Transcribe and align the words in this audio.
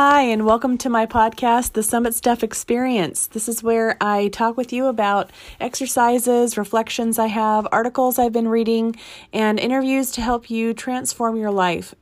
Hi, 0.00 0.20
and 0.22 0.46
welcome 0.46 0.78
to 0.78 0.88
my 0.88 1.06
podcast, 1.06 1.72
The 1.72 1.82
Summit 1.82 2.14
Stuff 2.14 2.44
Experience. 2.44 3.26
This 3.26 3.48
is 3.48 3.64
where 3.64 3.96
I 4.00 4.28
talk 4.28 4.56
with 4.56 4.72
you 4.72 4.86
about 4.86 5.32
exercises, 5.58 6.56
reflections 6.56 7.18
I 7.18 7.26
have, 7.26 7.66
articles 7.72 8.16
I've 8.16 8.32
been 8.32 8.46
reading, 8.46 8.94
and 9.32 9.58
interviews 9.58 10.12
to 10.12 10.20
help 10.20 10.50
you 10.50 10.72
transform 10.72 11.34
your 11.34 11.50
life. 11.50 11.96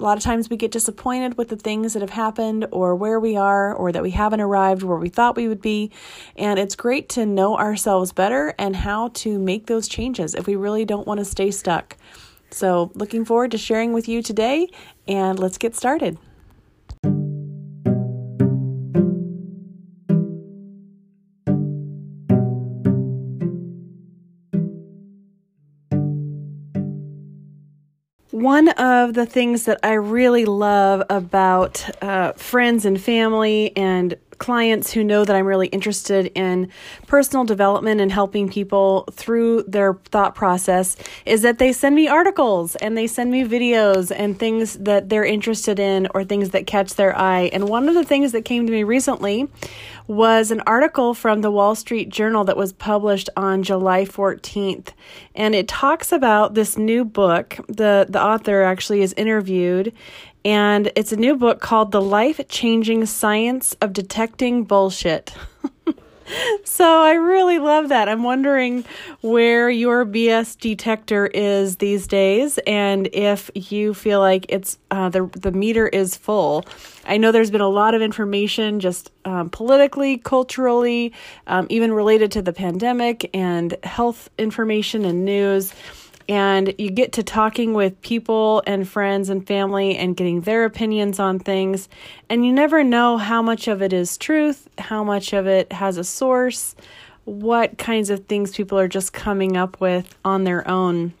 A 0.00 0.02
lot 0.02 0.16
of 0.16 0.24
times 0.24 0.48
we 0.48 0.56
get 0.56 0.70
disappointed 0.70 1.36
with 1.36 1.50
the 1.50 1.56
things 1.56 1.92
that 1.92 2.00
have 2.00 2.08
happened 2.08 2.68
or 2.70 2.96
where 2.96 3.20
we 3.20 3.36
are 3.36 3.74
or 3.74 3.92
that 3.92 4.02
we 4.02 4.12
haven't 4.12 4.40
arrived 4.40 4.82
where 4.82 4.96
we 4.96 5.10
thought 5.10 5.36
we 5.36 5.46
would 5.46 5.60
be. 5.60 5.90
And 6.36 6.58
it's 6.58 6.74
great 6.74 7.10
to 7.10 7.26
know 7.26 7.58
ourselves 7.58 8.12
better 8.12 8.54
and 8.58 8.74
how 8.74 9.08
to 9.08 9.38
make 9.38 9.66
those 9.66 9.88
changes 9.88 10.34
if 10.34 10.46
we 10.46 10.56
really 10.56 10.86
don't 10.86 11.06
want 11.06 11.18
to 11.18 11.26
stay 11.26 11.50
stuck. 11.50 11.98
So, 12.50 12.92
looking 12.94 13.26
forward 13.26 13.50
to 13.50 13.58
sharing 13.58 13.92
with 13.92 14.08
you 14.08 14.22
today, 14.22 14.68
and 15.06 15.38
let's 15.38 15.58
get 15.58 15.76
started. 15.76 16.16
One 28.52 28.68
of 28.68 29.14
the 29.14 29.24
things 29.24 29.64
that 29.64 29.80
I 29.82 29.94
really 29.94 30.44
love 30.44 31.04
about 31.08 31.88
uh, 32.02 32.32
friends 32.32 32.84
and 32.84 33.00
family 33.00 33.74
and 33.74 34.14
clients 34.38 34.92
who 34.92 35.04
know 35.04 35.24
that 35.24 35.34
I'm 35.34 35.46
really 35.46 35.68
interested 35.68 36.26
in 36.34 36.68
personal 37.06 37.44
development 37.44 38.00
and 38.00 38.10
helping 38.10 38.48
people 38.48 39.04
through 39.12 39.64
their 39.64 39.94
thought 39.94 40.34
process 40.34 40.96
is 41.24 41.42
that 41.42 41.58
they 41.58 41.72
send 41.72 41.94
me 41.94 42.08
articles 42.08 42.76
and 42.76 42.96
they 42.96 43.06
send 43.06 43.30
me 43.30 43.44
videos 43.44 44.12
and 44.14 44.38
things 44.38 44.74
that 44.78 45.08
they're 45.08 45.24
interested 45.24 45.78
in 45.78 46.08
or 46.14 46.24
things 46.24 46.50
that 46.50 46.66
catch 46.66 46.94
their 46.94 47.16
eye. 47.16 47.50
And 47.52 47.68
one 47.68 47.88
of 47.88 47.94
the 47.94 48.04
things 48.04 48.32
that 48.32 48.44
came 48.44 48.66
to 48.66 48.72
me 48.72 48.82
recently 48.82 49.48
was 50.06 50.50
an 50.50 50.60
article 50.66 51.14
from 51.14 51.40
the 51.40 51.50
Wall 51.50 51.74
Street 51.74 52.08
Journal 52.08 52.44
that 52.44 52.56
was 52.56 52.72
published 52.72 53.30
on 53.36 53.62
July 53.62 54.04
14th. 54.04 54.88
And 55.34 55.54
it 55.54 55.68
talks 55.68 56.12
about 56.12 56.54
this 56.54 56.76
new 56.76 57.04
book. 57.04 57.56
The 57.68 58.06
the 58.08 58.22
author 58.22 58.62
actually 58.62 59.02
is 59.02 59.12
interviewed 59.14 59.92
and 60.44 60.90
it's 60.96 61.12
a 61.12 61.16
new 61.16 61.36
book 61.36 61.60
called 61.60 61.92
The 61.92 62.00
Life 62.00 62.40
Changing 62.48 63.06
Science 63.06 63.74
of 63.80 63.92
Detecting 63.92 64.64
Bullshit. 64.64 65.34
so 66.64 67.02
I 67.02 67.12
really 67.14 67.58
love 67.58 67.90
that. 67.90 68.08
I'm 68.08 68.22
wondering 68.22 68.84
where 69.20 69.70
your 69.70 70.04
BS 70.04 70.58
detector 70.58 71.26
is 71.26 71.76
these 71.76 72.06
days, 72.06 72.58
and 72.66 73.08
if 73.12 73.50
you 73.54 73.94
feel 73.94 74.20
like 74.20 74.46
it's 74.48 74.78
uh, 74.90 75.08
the 75.08 75.26
the 75.32 75.52
meter 75.52 75.86
is 75.86 76.16
full. 76.16 76.64
I 77.04 77.16
know 77.16 77.32
there's 77.32 77.50
been 77.50 77.60
a 77.60 77.68
lot 77.68 77.94
of 77.94 78.02
information, 78.02 78.80
just 78.80 79.10
um, 79.24 79.50
politically, 79.50 80.18
culturally, 80.18 81.12
um, 81.46 81.66
even 81.68 81.92
related 81.92 82.32
to 82.32 82.42
the 82.42 82.52
pandemic 82.52 83.28
and 83.34 83.76
health 83.82 84.28
information 84.38 85.04
and 85.04 85.24
news 85.24 85.72
and 86.28 86.74
you 86.78 86.90
get 86.90 87.12
to 87.12 87.22
talking 87.22 87.74
with 87.74 88.00
people 88.02 88.62
and 88.66 88.88
friends 88.88 89.28
and 89.28 89.46
family 89.46 89.96
and 89.96 90.16
getting 90.16 90.42
their 90.42 90.64
opinions 90.64 91.18
on 91.18 91.38
things 91.38 91.88
and 92.28 92.44
you 92.44 92.52
never 92.52 92.82
know 92.84 93.18
how 93.18 93.42
much 93.42 93.68
of 93.68 93.82
it 93.82 93.92
is 93.92 94.16
truth 94.16 94.68
how 94.78 95.02
much 95.02 95.32
of 95.32 95.46
it 95.46 95.72
has 95.72 95.96
a 95.96 96.04
source 96.04 96.74
what 97.24 97.78
kinds 97.78 98.10
of 98.10 98.26
things 98.26 98.56
people 98.56 98.78
are 98.78 98.88
just 98.88 99.12
coming 99.12 99.56
up 99.56 99.80
with 99.80 100.16
on 100.24 100.44
their 100.44 100.66
own 100.68 101.12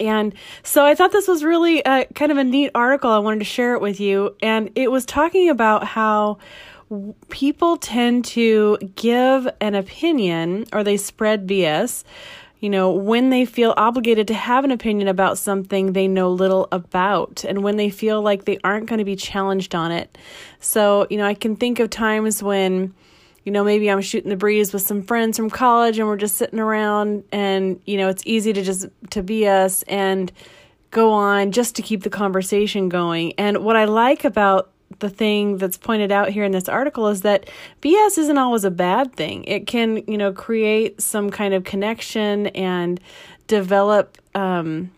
and 0.00 0.34
so 0.62 0.84
I 0.84 0.94
thought 0.94 1.12
this 1.12 1.28
was 1.28 1.44
really 1.44 1.80
a, 1.84 2.06
kind 2.14 2.32
of 2.32 2.38
a 2.38 2.44
neat 2.44 2.70
article. 2.74 3.10
I 3.10 3.18
wanted 3.18 3.40
to 3.40 3.44
share 3.44 3.74
it 3.74 3.82
with 3.82 4.00
you. 4.00 4.34
And 4.40 4.70
it 4.74 4.90
was 4.90 5.04
talking 5.04 5.50
about 5.50 5.84
how 5.84 6.38
people 7.28 7.76
tend 7.76 8.24
to 8.24 8.78
give 8.96 9.48
an 9.60 9.74
opinion 9.74 10.66
or 10.72 10.84
they 10.84 10.96
spread 10.96 11.46
BS 11.46 12.04
you 12.64 12.70
know, 12.70 12.90
when 12.90 13.28
they 13.28 13.44
feel 13.44 13.74
obligated 13.76 14.26
to 14.28 14.32
have 14.32 14.64
an 14.64 14.70
opinion 14.70 15.06
about 15.06 15.36
something 15.36 15.92
they 15.92 16.08
know 16.08 16.30
little 16.30 16.66
about, 16.72 17.44
and 17.46 17.62
when 17.62 17.76
they 17.76 17.90
feel 17.90 18.22
like 18.22 18.46
they 18.46 18.58
aren't 18.64 18.86
going 18.86 19.00
to 19.00 19.04
be 19.04 19.16
challenged 19.16 19.74
on 19.74 19.92
it. 19.92 20.16
So, 20.60 21.06
you 21.10 21.18
know, 21.18 21.26
I 21.26 21.34
can 21.34 21.56
think 21.56 21.78
of 21.78 21.90
times 21.90 22.42
when, 22.42 22.94
you 23.44 23.52
know, 23.52 23.64
maybe 23.64 23.90
I'm 23.90 24.00
shooting 24.00 24.30
the 24.30 24.36
breeze 24.36 24.72
with 24.72 24.80
some 24.80 25.02
friends 25.02 25.36
from 25.36 25.50
college 25.50 25.98
and 25.98 26.08
we're 26.08 26.16
just 26.16 26.36
sitting 26.36 26.58
around 26.58 27.24
and, 27.32 27.78
you 27.84 27.98
know, 27.98 28.08
it's 28.08 28.22
easy 28.24 28.54
to 28.54 28.62
just 28.62 28.86
to 29.10 29.22
BS 29.22 29.84
and 29.86 30.32
go 30.90 31.12
on 31.12 31.52
just 31.52 31.76
to 31.76 31.82
keep 31.82 32.02
the 32.02 32.08
conversation 32.08 32.88
going. 32.88 33.34
And 33.36 33.58
what 33.58 33.76
I 33.76 33.84
like 33.84 34.24
about 34.24 34.70
the 34.98 35.08
thing 35.08 35.58
that's 35.58 35.76
pointed 35.76 36.12
out 36.12 36.30
here 36.30 36.44
in 36.44 36.52
this 36.52 36.68
article 36.68 37.08
is 37.08 37.22
that 37.22 37.48
BS 37.82 38.18
isn't 38.18 38.38
always 38.38 38.64
a 38.64 38.70
bad 38.70 39.14
thing. 39.14 39.44
It 39.44 39.66
can, 39.66 40.02
you 40.06 40.16
know, 40.18 40.32
create 40.32 41.00
some 41.00 41.30
kind 41.30 41.54
of 41.54 41.64
connection 41.64 42.48
and 42.48 43.00
develop 43.46 44.18
um, 44.34 44.90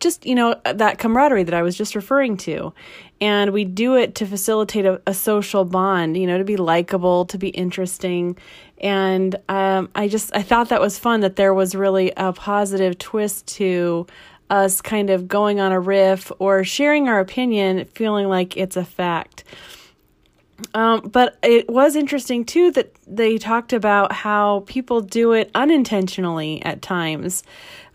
just, 0.00 0.24
you 0.24 0.34
know, 0.34 0.54
that 0.64 0.98
camaraderie 0.98 1.42
that 1.44 1.54
I 1.54 1.62
was 1.62 1.76
just 1.76 1.94
referring 1.94 2.36
to. 2.38 2.72
And 3.20 3.52
we 3.52 3.64
do 3.64 3.96
it 3.96 4.14
to 4.16 4.26
facilitate 4.26 4.86
a, 4.86 5.00
a 5.06 5.14
social 5.14 5.64
bond, 5.64 6.16
you 6.16 6.26
know, 6.26 6.38
to 6.38 6.44
be 6.44 6.56
likable, 6.56 7.24
to 7.26 7.38
be 7.38 7.48
interesting. 7.48 8.36
And 8.80 9.34
um, 9.48 9.88
I 9.94 10.06
just, 10.08 10.34
I 10.34 10.42
thought 10.42 10.68
that 10.68 10.80
was 10.80 10.98
fun 10.98 11.20
that 11.20 11.36
there 11.36 11.52
was 11.52 11.74
really 11.74 12.12
a 12.16 12.32
positive 12.32 12.98
twist 12.98 13.46
to 13.56 14.06
us 14.50 14.80
kind 14.80 15.10
of 15.10 15.28
going 15.28 15.60
on 15.60 15.72
a 15.72 15.80
riff 15.80 16.32
or 16.38 16.64
sharing 16.64 17.08
our 17.08 17.20
opinion, 17.20 17.84
feeling 17.94 18.28
like 18.28 18.56
it's 18.56 18.76
a 18.76 18.84
fact. 18.84 19.44
Um, 20.74 21.08
but 21.08 21.38
it 21.42 21.68
was 21.68 21.94
interesting 21.94 22.44
too 22.44 22.72
that 22.72 22.92
they 23.06 23.38
talked 23.38 23.72
about 23.72 24.12
how 24.12 24.64
people 24.66 25.00
do 25.00 25.32
it 25.32 25.50
unintentionally 25.54 26.62
at 26.64 26.82
times. 26.82 27.44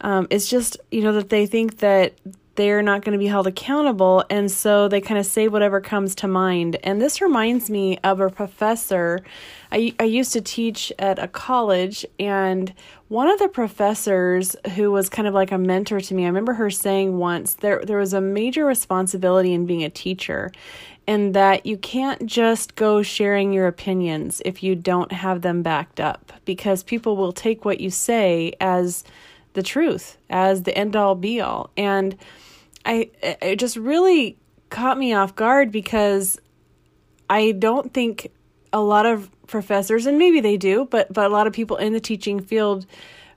Um, 0.01 0.27
it's 0.29 0.49
just, 0.49 0.77
you 0.91 1.01
know, 1.01 1.11
that 1.13 1.29
they 1.29 1.45
think 1.45 1.79
that 1.79 2.13
they're 2.55 2.83
not 2.83 3.03
going 3.03 3.13
to 3.13 3.19
be 3.19 3.27
held 3.27 3.47
accountable. 3.47 4.23
And 4.29 4.51
so 4.51 4.87
they 4.87 5.01
kind 5.01 5.19
of 5.19 5.25
say 5.25 5.47
whatever 5.47 5.81
comes 5.81 6.13
to 6.15 6.27
mind. 6.27 6.77
And 6.83 7.01
this 7.01 7.21
reminds 7.21 7.69
me 7.69 7.97
of 8.03 8.19
a 8.19 8.29
professor. 8.29 9.23
I, 9.71 9.95
I 9.99 10.03
used 10.03 10.33
to 10.33 10.41
teach 10.41 10.91
at 10.99 11.17
a 11.17 11.27
college, 11.27 12.05
and 12.19 12.71
one 13.07 13.27
of 13.27 13.39
the 13.39 13.47
professors 13.47 14.55
who 14.75 14.91
was 14.91 15.09
kind 15.09 15.27
of 15.27 15.33
like 15.33 15.51
a 15.51 15.57
mentor 15.57 15.99
to 15.99 16.13
me, 16.13 16.25
I 16.25 16.27
remember 16.27 16.53
her 16.53 16.69
saying 16.69 17.17
once 17.17 17.55
there, 17.55 17.83
there 17.83 17.97
was 17.97 18.13
a 18.13 18.21
major 18.21 18.65
responsibility 18.65 19.51
in 19.51 19.65
being 19.65 19.83
a 19.83 19.89
teacher, 19.89 20.51
and 21.07 21.33
that 21.33 21.65
you 21.65 21.75
can't 21.77 22.25
just 22.27 22.75
go 22.75 23.01
sharing 23.01 23.51
your 23.51 23.67
opinions 23.67 24.41
if 24.45 24.61
you 24.61 24.75
don't 24.75 25.11
have 25.11 25.41
them 25.41 25.63
backed 25.63 25.99
up, 25.99 26.31
because 26.45 26.83
people 26.83 27.17
will 27.17 27.33
take 27.33 27.65
what 27.65 27.79
you 27.79 27.89
say 27.89 28.53
as 28.61 29.03
the 29.53 29.63
truth, 29.63 30.17
as 30.29 30.63
the 30.63 30.77
end 30.77 30.95
all 30.95 31.15
be 31.15 31.41
all. 31.41 31.69
And 31.77 32.17
I 32.85 33.09
it 33.21 33.57
just 33.57 33.77
really 33.77 34.37
caught 34.69 34.97
me 34.97 35.13
off 35.13 35.35
guard 35.35 35.71
because 35.71 36.39
I 37.29 37.51
don't 37.51 37.93
think 37.93 38.31
a 38.71 38.81
lot 38.81 39.05
of 39.05 39.29
professors 39.47 40.05
and 40.05 40.17
maybe 40.17 40.41
they 40.41 40.57
do, 40.57 40.85
but 40.85 41.11
but 41.13 41.25
a 41.25 41.33
lot 41.33 41.47
of 41.47 41.53
people 41.53 41.77
in 41.77 41.93
the 41.93 41.99
teaching 41.99 42.39
field 42.39 42.85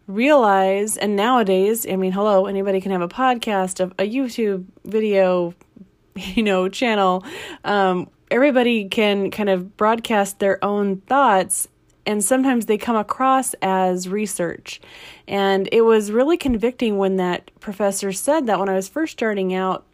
realize 0.07 0.97
and 0.97 1.17
nowadays, 1.17 1.87
I 1.89 1.97
mean, 1.97 2.13
hello, 2.13 2.47
anybody 2.47 2.81
can 2.81 2.93
have 2.93 3.03
a 3.03 3.09
podcast, 3.09 3.81
of 3.81 3.93
a 3.99 4.09
YouTube 4.09 4.65
video, 4.85 5.55
you 6.15 6.43
know, 6.43 6.69
channel. 6.69 7.25
Um, 7.65 8.09
everybody 8.31 8.89
can 8.89 9.31
kind 9.31 9.49
of 9.49 9.77
broadcast 9.77 10.39
their 10.39 10.65
own 10.65 10.99
thoughts 11.03 11.69
and 12.07 12.25
sometimes 12.25 12.67
they 12.67 12.79
come 12.79 12.97
across 12.97 13.55
as 13.63 14.09
research. 14.09 14.81
And 15.27 15.69
it 15.73 15.83
was 15.83 16.13
really 16.13 16.37
convicting 16.37 16.99
when 16.99 17.17
that 17.17 17.51
professor 17.61 18.13
said 18.13 18.47
that 18.47 18.59
when 18.59 18.69
I 18.69 18.75
was 18.75 18.89
first 18.89 19.13
starting 19.13 19.55
out 19.55 19.85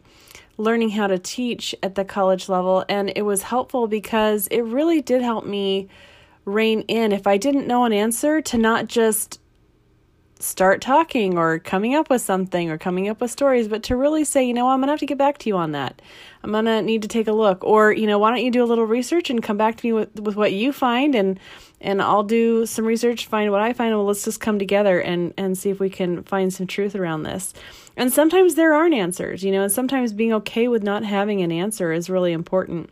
learning 0.57 0.91
how 0.91 1.07
to 1.07 1.17
teach 1.17 1.73
at 1.81 1.95
the 1.95 2.05
college 2.05 2.47
level. 2.47 2.85
And 2.87 3.11
it 3.15 3.23
was 3.23 3.43
helpful 3.43 3.87
because 3.87 4.47
it 4.47 4.61
really 4.61 5.01
did 5.01 5.21
help 5.21 5.45
me 5.45 5.89
rein 6.45 6.81
in 6.81 7.11
if 7.11 7.25
I 7.25 7.37
didn't 7.37 7.67
know 7.67 7.85
an 7.85 7.93
answer 7.93 8.41
to 8.41 8.57
not 8.57 8.87
just 8.87 9.39
start 10.43 10.81
talking 10.81 11.37
or 11.37 11.59
coming 11.59 11.95
up 11.95 12.09
with 12.09 12.21
something 12.21 12.69
or 12.69 12.77
coming 12.77 13.07
up 13.09 13.21
with 13.21 13.31
stories, 13.31 13.67
but 13.67 13.83
to 13.83 13.95
really 13.95 14.23
say, 14.23 14.45
you 14.45 14.53
know, 14.53 14.69
I'm 14.69 14.79
going 14.79 14.87
to 14.87 14.91
have 14.93 14.99
to 14.99 15.05
get 15.05 15.17
back 15.17 15.37
to 15.39 15.49
you 15.49 15.57
on 15.57 15.71
that. 15.71 16.01
I'm 16.43 16.51
going 16.51 16.65
to 16.65 16.81
need 16.81 17.01
to 17.03 17.07
take 17.07 17.27
a 17.27 17.31
look. 17.31 17.63
Or, 17.63 17.91
you 17.91 18.07
know, 18.07 18.19
why 18.19 18.29
don't 18.29 18.43
you 18.43 18.51
do 18.51 18.63
a 18.63 18.65
little 18.65 18.85
research 18.85 19.29
and 19.29 19.41
come 19.41 19.57
back 19.57 19.77
to 19.77 19.87
me 19.87 19.93
with, 19.93 20.19
with 20.19 20.35
what 20.35 20.53
you 20.53 20.73
find 20.73 21.15
and 21.15 21.39
and 21.83 22.01
I'll 22.01 22.23
do 22.23 22.65
some 22.65 22.85
research, 22.85 23.27
find 23.27 23.51
what 23.51 23.59
I 23.59 23.73
find, 23.73 23.89
and 23.89 23.97
well, 23.97 24.07
let's 24.07 24.23
just 24.23 24.39
come 24.39 24.57
together 24.57 25.01
and 25.01 25.33
and 25.37 25.57
see 25.57 25.69
if 25.69 25.79
we 25.79 25.89
can 25.89 26.23
find 26.23 26.53
some 26.53 26.65
truth 26.65 26.95
around 26.95 27.23
this. 27.23 27.53
And 27.97 28.11
sometimes 28.11 28.55
there 28.55 28.73
aren't 28.73 28.95
answers, 28.95 29.43
you 29.43 29.51
know, 29.51 29.63
and 29.63 29.71
sometimes 29.71 30.13
being 30.13 30.33
okay 30.33 30.67
with 30.67 30.81
not 30.81 31.03
having 31.03 31.41
an 31.41 31.51
answer 31.51 31.91
is 31.91 32.09
really 32.09 32.31
important. 32.31 32.89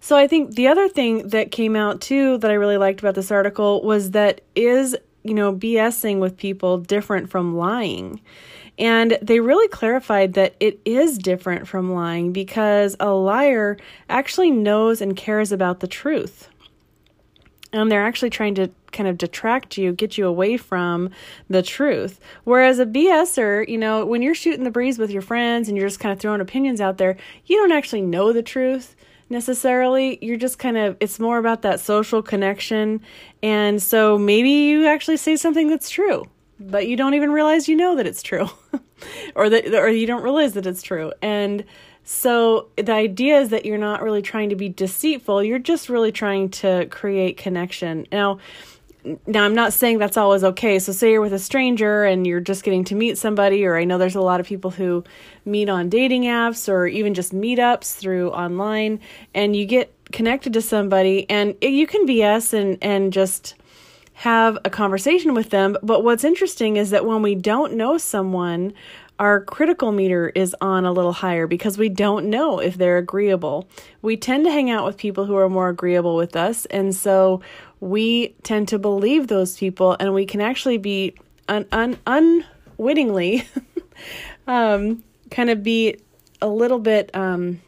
So 0.00 0.16
I 0.16 0.26
think 0.26 0.54
the 0.54 0.68
other 0.68 0.88
thing 0.88 1.28
that 1.28 1.50
came 1.50 1.74
out 1.74 2.00
too 2.00 2.38
that 2.38 2.50
I 2.50 2.54
really 2.54 2.76
liked 2.76 3.00
about 3.00 3.14
this 3.14 3.30
article 3.30 3.82
was 3.82 4.10
that 4.10 4.42
is 4.54 4.96
you 5.24 5.34
know, 5.34 5.52
BSing 5.52 6.20
with 6.20 6.36
people 6.36 6.78
different 6.78 7.30
from 7.30 7.56
lying. 7.56 8.20
And 8.78 9.18
they 9.22 9.40
really 9.40 9.68
clarified 9.68 10.34
that 10.34 10.54
it 10.60 10.80
is 10.84 11.18
different 11.18 11.66
from 11.66 11.92
lying 11.92 12.32
because 12.32 12.96
a 13.00 13.10
liar 13.10 13.78
actually 14.08 14.50
knows 14.50 15.00
and 15.00 15.16
cares 15.16 15.52
about 15.52 15.80
the 15.80 15.86
truth. 15.86 16.48
And 17.72 17.90
they're 17.90 18.04
actually 18.04 18.30
trying 18.30 18.54
to 18.56 18.70
kind 18.92 19.08
of 19.08 19.18
detract 19.18 19.76
you, 19.76 19.92
get 19.92 20.16
you 20.16 20.26
away 20.26 20.56
from 20.56 21.10
the 21.48 21.62
truth. 21.62 22.20
Whereas 22.44 22.78
a 22.78 22.86
BSer, 22.86 23.68
you 23.68 23.78
know, 23.78 24.06
when 24.06 24.22
you're 24.22 24.34
shooting 24.34 24.62
the 24.62 24.70
breeze 24.70 24.98
with 24.98 25.10
your 25.10 25.22
friends 25.22 25.68
and 25.68 25.76
you're 25.76 25.88
just 25.88 25.98
kind 25.98 26.12
of 26.12 26.20
throwing 26.20 26.40
opinions 26.40 26.80
out 26.80 26.98
there, 26.98 27.16
you 27.46 27.56
don't 27.56 27.72
actually 27.72 28.02
know 28.02 28.32
the 28.32 28.42
truth 28.42 28.94
necessarily. 29.28 30.18
You're 30.20 30.36
just 30.36 30.58
kind 30.58 30.76
of, 30.76 30.96
it's 31.00 31.18
more 31.18 31.38
about 31.38 31.62
that 31.62 31.80
social 31.80 32.22
connection. 32.22 33.00
And 33.42 33.82
so 33.82 34.18
maybe 34.18 34.50
you 34.50 34.86
actually 34.86 35.16
say 35.16 35.36
something 35.36 35.68
that's 35.68 35.90
true, 35.90 36.24
but 36.60 36.86
you 36.86 36.96
don't 36.96 37.14
even 37.14 37.32
realize 37.32 37.68
you 37.68 37.76
know 37.76 37.96
that 37.96 38.06
it's 38.06 38.22
true 38.22 38.48
or 39.34 39.48
that, 39.48 39.74
or 39.74 39.88
you 39.88 40.06
don't 40.06 40.22
realize 40.22 40.54
that 40.54 40.66
it's 40.66 40.82
true. 40.82 41.12
And 41.22 41.64
so 42.04 42.68
the 42.76 42.92
idea 42.92 43.40
is 43.40 43.48
that 43.48 43.64
you're 43.64 43.78
not 43.78 44.02
really 44.02 44.22
trying 44.22 44.50
to 44.50 44.56
be 44.56 44.68
deceitful, 44.68 45.42
you're 45.42 45.58
just 45.58 45.88
really 45.88 46.12
trying 46.12 46.50
to 46.50 46.86
create 46.86 47.38
connection. 47.38 48.06
Now, 48.12 48.38
now 49.26 49.44
I'm 49.44 49.54
not 49.54 49.72
saying 49.72 49.98
that's 49.98 50.16
always 50.16 50.44
okay. 50.44 50.78
So 50.78 50.92
say 50.92 51.12
you're 51.12 51.20
with 51.20 51.32
a 51.32 51.38
stranger 51.38 52.04
and 52.04 52.26
you're 52.26 52.40
just 52.40 52.64
getting 52.64 52.84
to 52.84 52.94
meet 52.94 53.18
somebody 53.18 53.64
or 53.64 53.76
I 53.76 53.84
know 53.84 53.98
there's 53.98 54.14
a 54.14 54.20
lot 54.20 54.40
of 54.40 54.46
people 54.46 54.70
who 54.70 55.04
meet 55.44 55.68
on 55.68 55.88
dating 55.88 56.22
apps 56.22 56.68
or 56.68 56.86
even 56.86 57.14
just 57.14 57.32
meetups 57.32 57.96
through 57.96 58.30
online 58.30 59.00
and 59.34 59.54
you 59.54 59.66
get 59.66 59.94
connected 60.12 60.52
to 60.54 60.62
somebody 60.62 61.28
and 61.28 61.54
you 61.60 61.86
can 61.86 62.06
BS 62.06 62.52
and 62.52 62.78
and 62.80 63.12
just 63.12 63.54
have 64.14 64.56
a 64.64 64.70
conversation 64.70 65.34
with 65.34 65.50
them. 65.50 65.76
But 65.82 66.04
what's 66.04 66.24
interesting 66.24 66.76
is 66.76 66.90
that 66.90 67.04
when 67.04 67.20
we 67.20 67.34
don't 67.34 67.74
know 67.74 67.98
someone 67.98 68.72
our 69.18 69.40
critical 69.40 69.92
meter 69.92 70.28
is 70.28 70.56
on 70.60 70.84
a 70.84 70.92
little 70.92 71.12
higher 71.12 71.46
because 71.46 71.78
we 71.78 71.88
don't 71.88 72.28
know 72.28 72.58
if 72.58 72.76
they're 72.76 72.98
agreeable. 72.98 73.68
We 74.02 74.16
tend 74.16 74.44
to 74.44 74.50
hang 74.50 74.70
out 74.70 74.84
with 74.84 74.96
people 74.96 75.24
who 75.24 75.36
are 75.36 75.48
more 75.48 75.68
agreeable 75.68 76.16
with 76.16 76.36
us, 76.36 76.66
and 76.66 76.94
so 76.94 77.40
we 77.80 78.34
tend 78.42 78.68
to 78.68 78.78
believe 78.78 79.28
those 79.28 79.56
people, 79.56 79.96
and 80.00 80.14
we 80.14 80.26
can 80.26 80.40
actually 80.40 80.78
be 80.78 81.14
un- 81.48 81.66
un- 81.70 81.98
unwittingly 82.06 83.46
um, 84.46 85.04
kind 85.30 85.50
of 85.50 85.62
be 85.62 85.98
a 86.42 86.48
little 86.48 86.78
bit 86.78 87.14
um, 87.14 87.60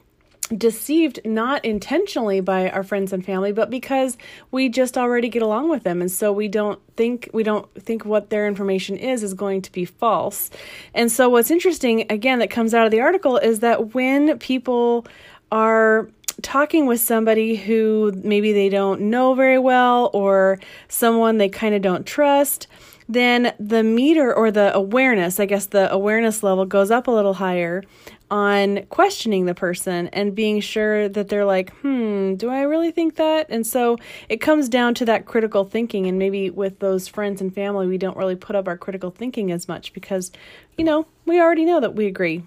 deceived 0.57 1.21
not 1.25 1.65
intentionally 1.65 2.41
by 2.41 2.71
our 2.71 2.85
friends 2.85 3.13
and 3.13 3.25
family 3.25 3.53
but 3.53 3.69
because 3.69 4.17
we 4.51 4.69
just 4.69 4.97
already 4.97 5.29
get 5.29 5.43
along 5.43 5.69
with 5.69 5.83
them. 5.83 6.01
And 6.01 6.11
so 6.11 6.33
we 6.33 6.49
don't 6.49 6.81
think 6.97 7.29
we 7.33 7.43
don't 7.43 7.69
think 7.75 8.05
what 8.05 8.31
their 8.31 8.47
information 8.47 8.97
is 8.97 9.23
is 9.23 9.35
going 9.35 9.63
to 9.63 9.73
be 9.73 9.85
false. 9.85 10.51
And 10.95 11.11
so 11.11 11.29
what's 11.29 11.51
interesting 11.51 12.07
again 12.11 12.39
that 12.39 12.51
comes 12.51 12.75
out 12.75 12.85
of 12.85 12.91
the 12.91 13.01
article 13.01 13.39
is 13.39 13.61
that 13.61 13.95
when 13.95 14.39
people 14.39 15.07
are 15.51 16.09
talking 16.43 16.87
with 16.87 17.01
somebody 17.01 17.57
who 17.57 18.13
maybe 18.23 18.53
they 18.53 18.69
don't 18.69 19.01
know 19.01 19.35
very 19.35 19.59
well 19.59 20.11
or 20.13 20.61
someone 20.89 21.39
they 21.39 21.49
kind 21.49 21.75
of 21.75 21.83
don't 21.83 22.07
trust 22.07 22.67
then 23.09 23.55
the 23.61 23.83
meter 23.83 24.35
or 24.35 24.51
the 24.51 24.75
awareness, 24.75 25.39
I 25.39 25.47
guess 25.47 25.67
the 25.67 25.91
awareness 25.93 26.43
level 26.43 26.67
goes 26.67 26.91
up 26.91 27.07
a 27.07 27.11
little 27.11 27.35
higher 27.35 27.85
on 28.31 28.85
questioning 28.87 29.47
the 29.47 29.55
person 29.55 30.09
and 30.09 30.35
being 30.35 30.61
sure 30.61 31.09
that 31.09 31.29
they're 31.29 31.45
like, 31.45 31.73
hmm, 31.77 32.35
do 32.35 32.51
I 32.51 32.63
really 32.63 32.91
think 32.91 33.17
that? 33.17 33.47
And 33.49 33.67
so 33.67 33.99
it 34.29 34.39
comes 34.39 34.69
down 34.69 34.95
to 34.95 35.05
that 35.05 35.27
critical 35.27 35.65
thinking. 35.65 36.07
And 36.07 36.19
maybe 36.19 36.51
with 36.51 36.81
those 36.81 37.07
friends 37.09 37.41
and 37.41 37.55
family, 37.55 37.87
we 37.87 37.99
don't 37.99 38.17
really 38.17 38.37
put 38.37 38.57
up 38.57 38.67
our 38.67 38.77
critical 38.77 39.11
thinking 39.11 39.53
as 39.53 39.69
much 39.69 39.93
because, 39.93 40.33
you 40.77 40.85
know, 40.85 41.07
we 41.25 41.41
already 41.41 41.65
know 41.65 41.81
that 41.81 41.95
we 41.95 42.07
agree. 42.07 42.43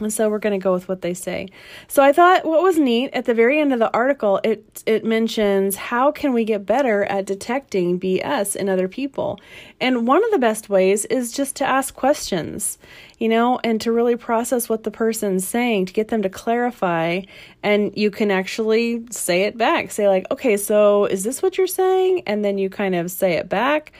And 0.00 0.12
so 0.12 0.30
we're 0.30 0.38
going 0.38 0.58
to 0.58 0.62
go 0.62 0.72
with 0.72 0.88
what 0.88 1.02
they 1.02 1.12
say. 1.12 1.48
So 1.86 2.02
I 2.02 2.12
thought 2.12 2.46
what 2.46 2.62
was 2.62 2.78
neat 2.78 3.10
at 3.12 3.26
the 3.26 3.34
very 3.34 3.60
end 3.60 3.74
of 3.74 3.78
the 3.78 3.92
article, 3.92 4.40
it 4.42 4.82
it 4.86 5.04
mentions 5.04 5.76
how 5.76 6.10
can 6.10 6.32
we 6.32 6.44
get 6.44 6.64
better 6.64 7.04
at 7.04 7.26
detecting 7.26 8.00
BS 8.00 8.56
in 8.56 8.70
other 8.70 8.88
people. 8.88 9.38
And 9.80 10.06
one 10.06 10.24
of 10.24 10.30
the 10.30 10.38
best 10.38 10.70
ways 10.70 11.04
is 11.06 11.30
just 11.30 11.56
to 11.56 11.66
ask 11.66 11.94
questions, 11.94 12.78
you 13.18 13.28
know, 13.28 13.60
and 13.62 13.80
to 13.82 13.92
really 13.92 14.16
process 14.16 14.66
what 14.68 14.82
the 14.84 14.90
person's 14.90 15.46
saying 15.46 15.86
to 15.86 15.92
get 15.92 16.08
them 16.08 16.22
to 16.22 16.30
clarify 16.30 17.20
and 17.62 17.92
you 17.94 18.10
can 18.10 18.30
actually 18.30 19.04
say 19.10 19.42
it 19.42 19.58
back. 19.58 19.90
Say 19.90 20.08
like, 20.08 20.26
"Okay, 20.30 20.56
so 20.56 21.04
is 21.04 21.22
this 21.22 21.42
what 21.42 21.58
you're 21.58 21.66
saying?" 21.66 22.22
and 22.26 22.42
then 22.42 22.56
you 22.56 22.70
kind 22.70 22.94
of 22.94 23.10
say 23.10 23.34
it 23.34 23.48
back 23.48 23.92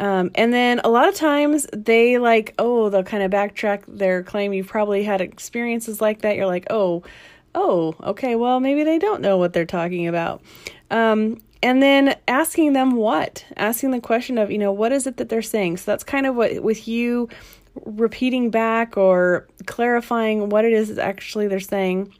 um, 0.00 0.30
and 0.34 0.52
then 0.52 0.80
a 0.82 0.88
lot 0.88 1.10
of 1.10 1.14
times 1.14 1.66
they 1.74 2.16
like, 2.16 2.54
oh, 2.58 2.88
they'll 2.88 3.02
kind 3.02 3.22
of 3.22 3.30
backtrack 3.30 3.82
their 3.86 4.22
claim. 4.22 4.54
You've 4.54 4.66
probably 4.66 5.04
had 5.04 5.20
experiences 5.20 6.00
like 6.00 6.22
that. 6.22 6.36
You're 6.36 6.46
like, 6.46 6.66
oh, 6.70 7.02
oh, 7.54 7.94
okay, 8.02 8.34
well, 8.34 8.60
maybe 8.60 8.82
they 8.82 8.98
don't 8.98 9.20
know 9.20 9.36
what 9.36 9.52
they're 9.52 9.66
talking 9.66 10.08
about. 10.08 10.40
Um, 10.90 11.42
and 11.62 11.82
then 11.82 12.16
asking 12.26 12.72
them 12.72 12.96
what? 12.96 13.44
Asking 13.58 13.90
the 13.90 14.00
question 14.00 14.38
of, 14.38 14.50
you 14.50 14.56
know, 14.56 14.72
what 14.72 14.90
is 14.90 15.06
it 15.06 15.18
that 15.18 15.28
they're 15.28 15.42
saying? 15.42 15.76
So 15.76 15.90
that's 15.90 16.04
kind 16.04 16.24
of 16.24 16.34
what, 16.34 16.62
with 16.62 16.88
you 16.88 17.28
repeating 17.84 18.50
back 18.50 18.96
or 18.96 19.46
clarifying 19.66 20.48
what 20.48 20.64
it 20.64 20.72
is 20.72 20.98
actually 20.98 21.46
they're 21.46 21.60
saying 21.60 22.12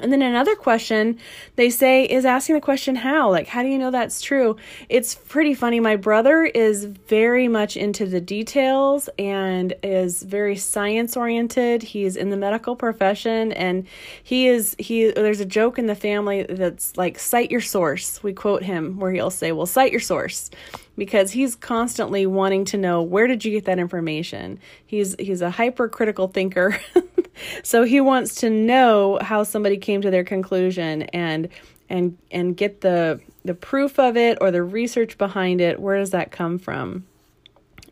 and 0.00 0.12
then 0.12 0.22
another 0.22 0.56
question 0.56 1.18
they 1.54 1.70
say 1.70 2.04
is 2.04 2.24
asking 2.24 2.56
the 2.56 2.60
question 2.60 2.96
how? 2.96 3.30
Like, 3.30 3.46
how 3.46 3.62
do 3.62 3.68
you 3.68 3.78
know 3.78 3.92
that's 3.92 4.20
true? 4.20 4.56
It's 4.88 5.14
pretty 5.14 5.54
funny. 5.54 5.78
My 5.78 5.94
brother 5.96 6.42
is 6.44 6.84
very 6.84 7.46
much 7.46 7.76
into 7.76 8.06
the 8.06 8.20
details 8.20 9.08
and 9.18 9.72
is 9.84 10.22
very 10.22 10.56
science 10.56 11.16
oriented. 11.16 11.82
He's 11.82 12.16
in 12.16 12.30
the 12.30 12.36
medical 12.36 12.74
profession 12.74 13.52
and 13.52 13.86
he 14.22 14.48
is, 14.48 14.74
he, 14.80 15.10
there's 15.12 15.40
a 15.40 15.46
joke 15.46 15.78
in 15.78 15.86
the 15.86 15.94
family 15.94 16.44
that's 16.48 16.96
like, 16.96 17.18
cite 17.20 17.52
your 17.52 17.60
source. 17.60 18.20
We 18.22 18.32
quote 18.32 18.64
him 18.64 18.98
where 18.98 19.12
he'll 19.12 19.30
say, 19.30 19.52
well, 19.52 19.66
cite 19.66 19.92
your 19.92 20.00
source 20.00 20.50
because 20.96 21.30
he's 21.30 21.54
constantly 21.54 22.26
wanting 22.26 22.64
to 22.64 22.76
know 22.76 23.02
where 23.02 23.28
did 23.28 23.44
you 23.44 23.52
get 23.52 23.64
that 23.66 23.78
information. 23.78 24.58
He's, 24.86 25.14
he's 25.20 25.40
a 25.40 25.50
hypercritical 25.50 26.28
thinker. 26.28 26.80
so 27.62 27.84
he 27.84 28.00
wants 28.00 28.36
to 28.36 28.50
know 28.50 29.18
how 29.20 29.42
somebody 29.42 29.76
came 29.76 30.00
to 30.02 30.10
their 30.10 30.24
conclusion 30.24 31.02
and 31.02 31.48
and 31.88 32.16
and 32.30 32.56
get 32.56 32.80
the 32.80 33.20
the 33.44 33.54
proof 33.54 33.98
of 33.98 34.16
it 34.16 34.38
or 34.40 34.50
the 34.50 34.62
research 34.62 35.18
behind 35.18 35.60
it. 35.60 35.80
Where 35.80 35.98
does 35.98 36.10
that 36.10 36.30
come 36.30 36.58
from? 36.58 37.04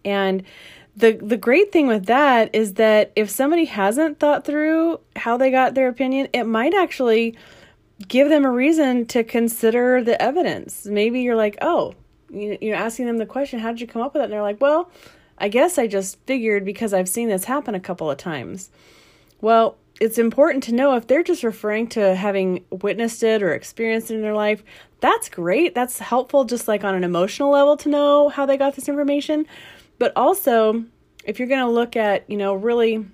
And 0.05 0.43
the 0.97 1.12
the 1.12 1.37
great 1.37 1.73
thing 1.73 1.87
with 1.87 2.06
that 2.06 2.55
is 2.55 2.75
that 2.75 3.12
if 3.17 3.31
somebody 3.31 3.65
hasn't 3.65 4.19
thought 4.19 4.44
through 4.44 5.00
how 5.17 5.37
they 5.37 5.50
got 5.50 5.75
their 5.75 5.89
opinion 5.89 6.29
it 6.33 6.44
might 6.44 6.75
actually 6.75 7.37
give 8.09 8.29
them 8.29 8.44
a 8.44 8.50
reason 8.50 9.06
to 9.06 9.25
consider 9.25 10.03
the 10.03 10.20
evidence. 10.20 10.87
Maybe 10.87 11.22
you're 11.22 11.37
like 11.37 11.56
oh 11.63 11.94
you're 12.32 12.77
asking 12.77 13.06
them 13.06 13.19
the 13.19 13.27
question 13.27 13.58
how 13.58 13.70
did 13.70 13.81
you 13.81 13.87
come 13.87 14.03
up 14.03 14.15
with 14.15 14.20
that 14.20 14.25
and 14.25 14.32
they're 14.32 14.43
like 14.43 14.61
well 14.61 14.91
i 15.39 15.49
guess 15.49 15.79
i 15.79 15.87
just 15.87 16.19
figured 16.27 16.65
because 16.65 16.94
i've 16.94 17.08
seen 17.08 17.29
this 17.29 17.44
happen 17.44 17.75
a 17.75 17.81
couple 17.81 18.11
of 18.11 18.17
times 18.17 18.70
well, 19.43 19.77
it's 20.01 20.19
important 20.19 20.65
to 20.65 20.72
know 20.72 20.96
if 20.96 21.06
they're 21.06 21.22
just 21.22 21.44
referring 21.44 21.87
to 21.89 22.15
having 22.15 22.65
witnessed 22.70 23.22
it 23.22 23.43
or 23.43 23.53
experienced 23.53 24.11
it 24.11 24.15
in 24.15 24.22
their 24.22 24.34
life. 24.34 24.65
That's 25.01 25.29
great. 25.29 25.75
That's 25.75 25.99
helpful, 25.99 26.44
just 26.44 26.67
like 26.67 26.82
on 26.82 26.94
an 26.94 27.05
emotional 27.05 27.51
level, 27.51 27.77
to 27.79 27.89
know 27.89 28.29
how 28.31 28.46
they 28.46 28.56
got 28.56 28.75
this 28.75 28.89
information. 28.89 29.46
But 29.99 30.13
also, 30.17 30.84
if 31.25 31.39
you're 31.39 31.49
going 31.49 31.61
to 31.61 31.70
look 31.70 31.94
at, 31.94 32.29
you 32.31 32.37
know, 32.37 32.55
really 32.55 33.05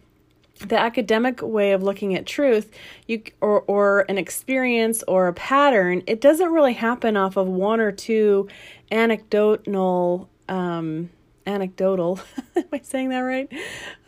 the 0.60 0.78
academic 0.78 1.40
way 1.42 1.72
of 1.72 1.82
looking 1.82 2.16
at 2.16 2.26
truth 2.26 2.74
you 3.06 3.22
or 3.40 3.60
or 3.68 4.04
an 4.08 4.18
experience 4.18 5.04
or 5.06 5.28
a 5.28 5.32
pattern 5.32 6.02
it 6.08 6.20
doesn't 6.20 6.52
really 6.52 6.72
happen 6.72 7.16
off 7.16 7.36
of 7.36 7.46
one 7.46 7.78
or 7.78 7.92
two 7.92 8.48
anecdotal 8.90 10.28
um, 10.48 11.08
anecdotal, 11.48 12.20
am 12.56 12.64
I 12.72 12.80
saying 12.80 13.08
that 13.08 13.20
right? 13.20 13.50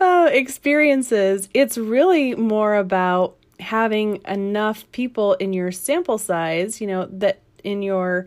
Uh, 0.01 0.29
experiences, 0.31 1.49
it's 1.55 1.77
really 1.77 2.35
more 2.35 2.77
about 2.77 3.37
having 3.59 4.21
enough 4.27 4.91
people 4.93 5.35
in 5.35 5.53
your 5.53 5.73
sample 5.73 6.19
size, 6.19 6.81
you 6.81 6.87
know, 6.87 7.07
that 7.11 7.41
in 7.65 7.83
your, 7.83 8.27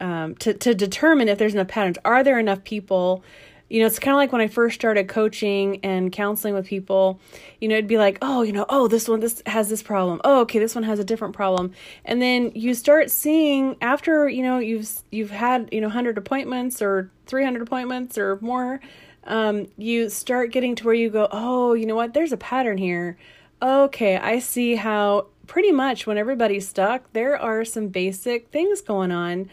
um, 0.00 0.34
to, 0.36 0.54
to 0.54 0.74
determine 0.74 1.28
if 1.28 1.38
there's 1.38 1.54
enough 1.54 1.68
patterns. 1.68 1.98
Are 2.04 2.22
there 2.22 2.38
enough 2.38 2.64
people 2.64 3.24
you 3.70 3.80
know, 3.80 3.86
it's 3.86 4.00
kind 4.00 4.12
of 4.12 4.16
like 4.16 4.32
when 4.32 4.40
I 4.40 4.48
first 4.48 4.74
started 4.74 5.08
coaching 5.08 5.78
and 5.84 6.10
counseling 6.10 6.54
with 6.54 6.66
people, 6.66 7.20
you 7.60 7.68
know, 7.68 7.76
it'd 7.76 7.86
be 7.86 7.98
like, 7.98 8.18
oh, 8.20 8.42
you 8.42 8.52
know, 8.52 8.66
oh, 8.68 8.88
this 8.88 9.08
one 9.08 9.20
this 9.20 9.42
has 9.46 9.68
this 9.68 9.80
problem. 9.82 10.20
Oh, 10.24 10.40
okay, 10.40 10.58
this 10.58 10.74
one 10.74 10.82
has 10.82 10.98
a 10.98 11.04
different 11.04 11.34
problem. 11.34 11.72
And 12.04 12.20
then 12.20 12.50
you 12.56 12.74
start 12.74 13.12
seeing 13.12 13.76
after, 13.80 14.28
you 14.28 14.42
know, 14.42 14.58
you've 14.58 14.90
you've 15.12 15.30
had, 15.30 15.68
you 15.70 15.80
know, 15.80 15.86
100 15.86 16.18
appointments 16.18 16.82
or 16.82 17.12
300 17.26 17.62
appointments 17.62 18.18
or 18.18 18.38
more, 18.40 18.80
um, 19.24 19.68
you 19.78 20.10
start 20.10 20.50
getting 20.50 20.74
to 20.74 20.84
where 20.84 20.94
you 20.94 21.08
go, 21.08 21.28
oh, 21.30 21.74
you 21.74 21.86
know 21.86 21.94
what? 21.94 22.12
There's 22.12 22.32
a 22.32 22.36
pattern 22.36 22.76
here. 22.76 23.16
Okay, 23.62 24.16
I 24.16 24.40
see 24.40 24.74
how 24.74 25.26
pretty 25.46 25.70
much 25.70 26.08
when 26.08 26.18
everybody's 26.18 26.66
stuck, 26.66 27.12
there 27.12 27.38
are 27.38 27.64
some 27.64 27.86
basic 27.86 28.48
things 28.48 28.80
going 28.80 29.12
on 29.12 29.48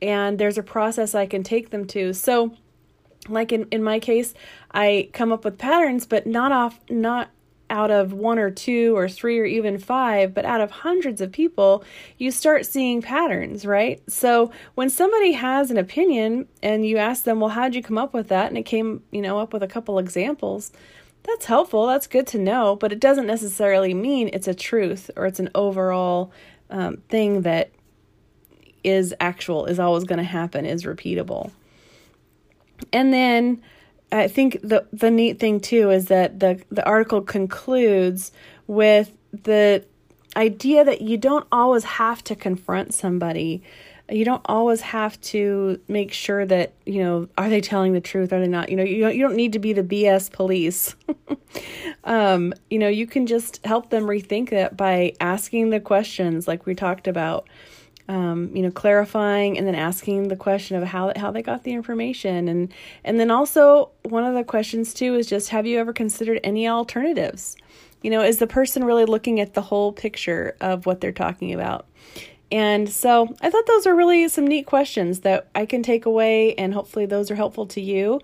and 0.00 0.38
there's 0.38 0.56
a 0.56 0.62
process 0.62 1.14
I 1.14 1.26
can 1.26 1.42
take 1.42 1.70
them 1.70 1.86
to. 1.88 2.14
So, 2.14 2.54
like 3.28 3.52
in, 3.52 3.66
in 3.70 3.82
my 3.82 4.00
case, 4.00 4.34
I 4.72 5.10
come 5.12 5.32
up 5.32 5.44
with 5.44 5.58
patterns, 5.58 6.06
but 6.06 6.26
not 6.26 6.52
off 6.52 6.80
not 6.88 7.30
out 7.70 7.90
of 7.90 8.12
one 8.12 8.38
or 8.38 8.50
two 8.50 8.96
or 8.96 9.08
three 9.08 9.38
or 9.38 9.44
even 9.44 9.78
five, 9.78 10.34
but 10.34 10.44
out 10.44 10.60
of 10.60 10.70
hundreds 10.70 11.20
of 11.20 11.32
people, 11.32 11.84
you 12.16 12.30
start 12.30 12.66
seeing 12.66 13.02
patterns, 13.02 13.66
right? 13.66 14.00
So 14.08 14.50
when 14.74 14.90
somebody 14.90 15.32
has 15.32 15.70
an 15.70 15.76
opinion 15.76 16.48
and 16.62 16.86
you 16.86 16.96
ask 16.96 17.24
them, 17.24 17.40
well, 17.40 17.50
how'd 17.50 17.74
you 17.74 17.82
come 17.82 17.98
up 17.98 18.14
with 18.14 18.28
that? 18.28 18.48
And 18.48 18.56
it 18.56 18.64
came, 18.64 19.02
you 19.10 19.20
know, 19.20 19.38
up 19.38 19.52
with 19.52 19.62
a 19.62 19.68
couple 19.68 19.98
examples. 19.98 20.72
That's 21.24 21.46
helpful. 21.46 21.86
That's 21.86 22.06
good 22.06 22.26
to 22.28 22.38
know, 22.38 22.76
but 22.76 22.92
it 22.92 23.00
doesn't 23.00 23.26
necessarily 23.26 23.92
mean 23.92 24.30
it's 24.32 24.48
a 24.48 24.54
truth 24.54 25.10
or 25.16 25.26
it's 25.26 25.40
an 25.40 25.50
overall 25.54 26.32
um, 26.70 26.98
thing 27.08 27.42
that 27.42 27.70
is 28.82 29.14
actual, 29.20 29.66
is 29.66 29.78
always 29.78 30.04
going 30.04 30.18
to 30.18 30.24
happen, 30.24 30.64
is 30.64 30.84
repeatable. 30.84 31.50
And 32.92 33.12
then 33.12 33.62
I 34.10 34.28
think 34.28 34.60
the 34.62 34.86
the 34.92 35.10
neat 35.10 35.38
thing 35.38 35.60
too 35.60 35.90
is 35.90 36.06
that 36.06 36.40
the 36.40 36.62
the 36.70 36.86
article 36.86 37.20
concludes 37.20 38.32
with 38.66 39.12
the 39.32 39.84
idea 40.36 40.84
that 40.84 41.02
you 41.02 41.16
don't 41.16 41.46
always 41.50 41.84
have 41.84 42.22
to 42.24 42.36
confront 42.36 42.94
somebody. 42.94 43.62
You 44.10 44.24
don't 44.24 44.42
always 44.46 44.80
have 44.80 45.20
to 45.22 45.80
make 45.86 46.12
sure 46.12 46.46
that, 46.46 46.72
you 46.86 47.02
know, 47.02 47.28
are 47.36 47.50
they 47.50 47.60
telling 47.60 47.92
the 47.92 48.00
truth? 48.00 48.32
Are 48.32 48.40
they 48.40 48.48
not? 48.48 48.70
You 48.70 48.76
know, 48.76 48.82
you 48.82 49.00
don't, 49.00 49.14
you 49.14 49.20
don't 49.20 49.36
need 49.36 49.52
to 49.52 49.58
be 49.58 49.74
the 49.74 49.82
BS 49.82 50.32
police. 50.32 50.96
um, 52.04 52.54
you 52.70 52.78
know, 52.78 52.88
you 52.88 53.06
can 53.06 53.26
just 53.26 53.64
help 53.66 53.90
them 53.90 54.04
rethink 54.04 54.50
that 54.50 54.76
by 54.76 55.12
asking 55.20 55.70
the 55.70 55.80
questions 55.80 56.48
like 56.48 56.64
we 56.64 56.74
talked 56.74 57.06
about 57.06 57.48
um, 58.08 58.50
you 58.54 58.62
know, 58.62 58.70
clarifying 58.70 59.58
and 59.58 59.66
then 59.66 59.74
asking 59.74 60.28
the 60.28 60.36
question 60.36 60.76
of 60.76 60.84
how 60.84 61.12
how 61.16 61.30
they 61.30 61.42
got 61.42 61.64
the 61.64 61.72
information, 61.72 62.48
and 62.48 62.72
and 63.04 63.20
then 63.20 63.30
also 63.30 63.90
one 64.04 64.24
of 64.24 64.34
the 64.34 64.44
questions 64.44 64.94
too 64.94 65.14
is 65.14 65.26
just 65.26 65.50
have 65.50 65.66
you 65.66 65.78
ever 65.78 65.92
considered 65.92 66.40
any 66.42 66.66
alternatives? 66.68 67.56
You 68.02 68.10
know, 68.10 68.22
is 68.22 68.38
the 68.38 68.46
person 68.46 68.84
really 68.84 69.04
looking 69.04 69.40
at 69.40 69.54
the 69.54 69.60
whole 69.60 69.92
picture 69.92 70.56
of 70.60 70.86
what 70.86 71.00
they're 71.00 71.12
talking 71.12 71.52
about? 71.52 71.86
And 72.50 72.88
so 72.88 73.34
I 73.42 73.50
thought 73.50 73.66
those 73.66 73.86
are 73.86 73.94
really 73.94 74.26
some 74.28 74.46
neat 74.46 74.64
questions 74.64 75.20
that 75.20 75.48
I 75.54 75.66
can 75.66 75.82
take 75.82 76.06
away, 76.06 76.54
and 76.54 76.72
hopefully 76.72 77.06
those 77.06 77.30
are 77.30 77.34
helpful 77.34 77.66
to 77.66 77.80
you 77.80 78.20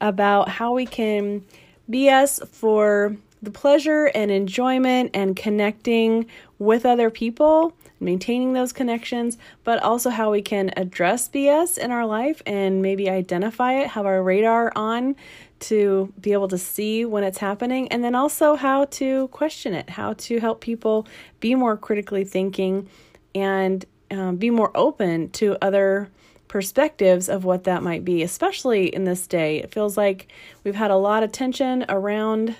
about 0.00 0.48
how 0.48 0.74
we 0.74 0.86
can 0.86 1.44
BS 1.88 2.46
for 2.48 3.16
the 3.42 3.50
pleasure 3.50 4.06
and 4.14 4.30
enjoyment 4.30 5.10
and 5.14 5.36
connecting 5.36 6.26
with 6.58 6.84
other 6.84 7.10
people 7.10 7.74
maintaining 8.00 8.52
those 8.52 8.72
connections, 8.72 9.38
but 9.64 9.82
also 9.82 10.10
how 10.10 10.30
we 10.30 10.42
can 10.42 10.70
address 10.76 11.28
BS 11.28 11.78
in 11.78 11.90
our 11.90 12.06
life 12.06 12.42
and 12.46 12.82
maybe 12.82 13.10
identify 13.10 13.74
it, 13.74 13.88
have 13.88 14.06
our 14.06 14.22
radar 14.22 14.72
on 14.76 15.16
to 15.60 16.12
be 16.20 16.32
able 16.32 16.48
to 16.48 16.58
see 16.58 17.04
when 17.04 17.24
it's 17.24 17.38
happening, 17.38 17.88
and 17.88 18.04
then 18.04 18.14
also 18.14 18.54
how 18.54 18.84
to 18.86 19.28
question 19.28 19.74
it, 19.74 19.90
how 19.90 20.12
to 20.14 20.38
help 20.38 20.60
people 20.60 21.06
be 21.40 21.54
more 21.54 21.76
critically 21.76 22.24
thinking 22.24 22.88
and 23.34 23.84
um, 24.10 24.36
be 24.36 24.50
more 24.50 24.70
open 24.76 25.28
to 25.30 25.56
other 25.60 26.08
perspectives 26.46 27.28
of 27.28 27.44
what 27.44 27.64
that 27.64 27.82
might 27.82 28.04
be, 28.04 28.22
especially 28.22 28.86
in 28.86 29.04
this 29.04 29.26
day. 29.26 29.58
It 29.58 29.72
feels 29.72 29.96
like 29.96 30.28
we've 30.64 30.74
had 30.74 30.90
a 30.90 30.96
lot 30.96 31.22
of 31.22 31.32
tension 31.32 31.84
around 31.88 32.56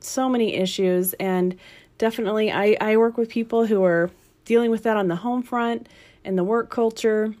so 0.00 0.28
many 0.28 0.54
issues, 0.54 1.12
and 1.14 1.56
definitely 1.98 2.50
I, 2.50 2.76
I 2.80 2.96
work 2.96 3.16
with 3.16 3.28
people 3.28 3.66
who 3.66 3.84
are 3.84 4.10
dealing 4.44 4.70
with 4.70 4.82
that 4.84 4.96
on 4.96 5.08
the 5.08 5.16
home 5.16 5.42
front 5.42 5.88
and 6.24 6.36
the 6.36 6.44
work 6.44 6.70
culture, 6.70 7.34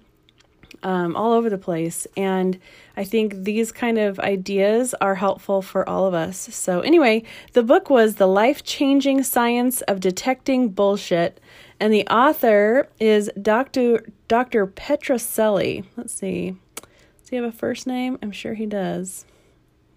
um, 0.82 1.16
all 1.16 1.32
over 1.32 1.50
the 1.50 1.58
place. 1.58 2.06
And 2.16 2.58
I 2.96 3.04
think 3.04 3.34
these 3.34 3.72
kind 3.72 3.98
of 3.98 4.18
ideas 4.20 4.94
are 5.00 5.14
helpful 5.16 5.62
for 5.62 5.88
all 5.88 6.06
of 6.06 6.14
us. 6.14 6.38
So, 6.54 6.80
anyway, 6.80 7.22
the 7.52 7.62
book 7.62 7.90
was 7.90 8.16
The 8.16 8.26
Life 8.26 8.64
Changing 8.64 9.22
Science 9.22 9.82
of 9.82 10.00
Detecting 10.00 10.70
Bullshit, 10.70 11.40
and 11.78 11.92
the 11.92 12.06
author 12.08 12.88
is 12.98 13.30
Dr. 13.40 14.06
Dr. 14.28 14.66
Petrocelli. 14.66 15.84
Let's 15.96 16.14
see. 16.14 16.56
Does 16.76 17.30
he 17.30 17.36
have 17.36 17.44
a 17.44 17.52
first 17.52 17.86
name? 17.86 18.18
I'm 18.22 18.32
sure 18.32 18.54
he 18.54 18.66
does. 18.66 19.24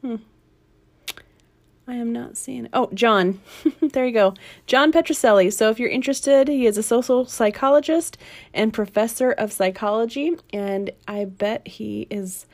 Hmm. 0.01 0.17
I 1.87 1.95
am 1.95 2.13
not 2.13 2.37
seeing 2.37 2.65
it. 2.65 2.71
Oh, 2.73 2.89
John. 2.93 3.41
there 3.81 4.05
you 4.05 4.13
go. 4.13 4.33
John 4.67 4.91
Petrocelli. 4.91 5.51
So 5.51 5.69
if 5.69 5.79
you're 5.79 5.89
interested, 5.89 6.47
he 6.47 6.65
is 6.65 6.77
a 6.77 6.83
social 6.83 7.25
psychologist 7.25 8.17
and 8.53 8.73
professor 8.73 9.31
of 9.31 9.51
psychology. 9.51 10.37
And 10.53 10.91
I 11.07 11.25
bet 11.25 11.67
he 11.67 12.07
is 12.09 12.45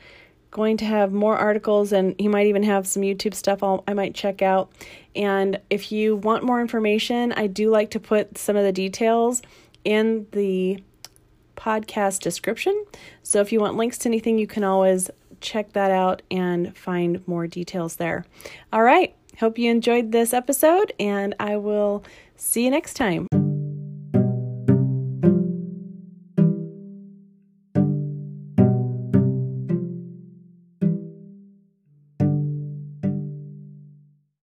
going 0.50 0.76
to 0.78 0.84
have 0.84 1.12
more 1.12 1.36
articles 1.36 1.92
and 1.92 2.16
he 2.18 2.26
might 2.26 2.48
even 2.48 2.64
have 2.64 2.88
some 2.88 3.02
YouTube 3.02 3.34
stuff 3.34 3.62
I'll, 3.62 3.84
I 3.86 3.94
might 3.94 4.16
check 4.16 4.42
out. 4.42 4.72
And 5.14 5.60
if 5.70 5.92
you 5.92 6.16
want 6.16 6.42
more 6.42 6.60
information, 6.60 7.32
I 7.32 7.46
do 7.46 7.70
like 7.70 7.90
to 7.90 8.00
put 8.00 8.36
some 8.36 8.56
of 8.56 8.64
the 8.64 8.72
details 8.72 9.42
in 9.84 10.26
the 10.32 10.82
podcast 11.56 12.20
description. 12.20 12.84
So 13.22 13.40
if 13.40 13.52
you 13.52 13.60
want 13.60 13.76
links 13.76 13.98
to 13.98 14.08
anything, 14.08 14.38
you 14.38 14.48
can 14.48 14.64
always 14.64 15.08
check 15.40 15.72
that 15.74 15.90
out 15.90 16.22
and 16.30 16.76
find 16.76 17.26
more 17.28 17.46
details 17.46 17.96
there. 17.96 18.24
All 18.72 18.82
right. 18.82 19.14
Hope 19.40 19.58
you 19.58 19.70
enjoyed 19.70 20.12
this 20.12 20.34
episode, 20.34 20.92
and 21.00 21.34
I 21.40 21.56
will 21.56 22.04
see 22.36 22.64
you 22.64 22.70
next 22.70 22.92
time. 22.92 23.26